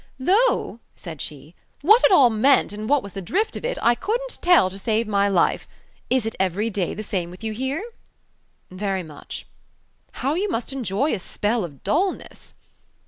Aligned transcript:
"Though," 0.19 0.79
said 0.95 1.21
she, 1.21 1.53
"what 1.83 2.01
it 2.03 2.11
all 2.11 2.31
meant, 2.31 2.73
and 2.73 2.89
what 2.89 3.03
was 3.03 3.13
the 3.13 3.21
drift 3.21 3.55
of 3.55 3.63
it, 3.63 3.77
I 3.83 3.93
couldn't 3.93 4.39
tell 4.41 4.67
to 4.71 4.79
save 4.79 5.07
my 5.07 5.27
life. 5.29 5.67
Is 6.09 6.25
it 6.25 6.35
every 6.39 6.71
day 6.71 6.95
the 6.95 7.03
same 7.03 7.29
with 7.29 7.43
you 7.43 7.53
here?" 7.53 7.83
"Very 8.71 9.03
much." 9.03 9.45
"How 10.13 10.33
you 10.33 10.49
must 10.49 10.73
enjoy 10.73 11.13
a 11.13 11.19
spell 11.19 11.63
of 11.63 11.83
dulness!" 11.83 12.55